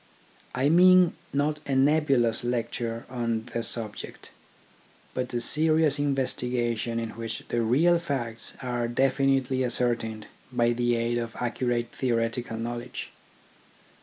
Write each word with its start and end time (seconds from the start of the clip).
I 0.55 0.67
mean 0.67 1.13
not 1.31 1.59
a 1.67 1.75
nebulous 1.75 2.43
lecture 2.43 3.05
on 3.07 3.45
the 3.53 3.61
subject, 3.61 4.31
but 5.13 5.31
a 5.31 5.39
serious 5.39 5.99
investigation 5.99 6.97
in 6.97 7.09
which 7.11 7.43
the 7.49 7.61
real 7.61 7.99
facts 7.99 8.53
are 8.63 8.87
definitely 8.87 9.63
ascertained 9.63 10.25
by 10.51 10.73
the 10.73 10.95
aid 10.95 11.19
of 11.19 11.35
accurate 11.35 11.89
theoretical 11.91 12.57
knowledge. 12.57 13.11